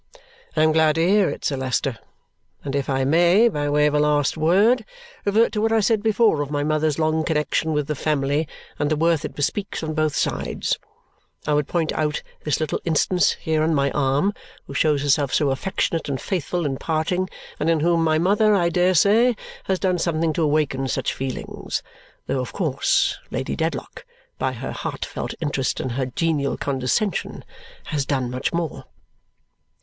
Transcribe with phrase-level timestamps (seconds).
[0.55, 1.99] "I am glad to hear it, Sir Leicester;
[2.63, 4.83] and if I may, by way of a last word,
[5.25, 8.47] revert to what I said before of my mother's long connexion with the family
[8.79, 10.79] and the worth it bespeaks on both sides,
[11.45, 14.33] I would point out this little instance here on my arm
[14.65, 17.29] who shows herself so affectionate and faithful in parting
[17.59, 21.83] and in whom my mother, I dare say, has done something to awaken such feelings
[22.25, 24.03] though of course Lady Dedlock,
[24.39, 27.45] by her heartfelt interest and her genial condescension,
[27.83, 28.85] has done much more."